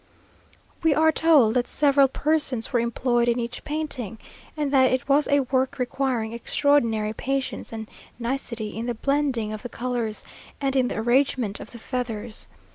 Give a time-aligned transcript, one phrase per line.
[0.81, 4.17] We are told that several persons were employed in each painting,
[4.57, 9.61] and that it was a work requiring extraordinary patience and nicety, in the blending of
[9.61, 10.25] the colours,
[10.59, 12.47] and in the arrangement of the feathers.